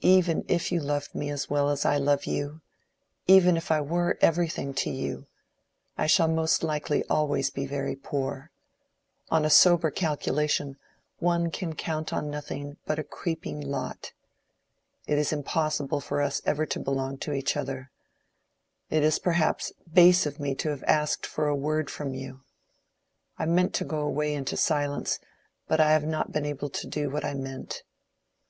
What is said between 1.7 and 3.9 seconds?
I love you—even if I